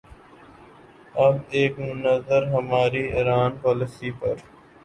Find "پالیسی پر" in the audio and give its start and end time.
3.61-4.35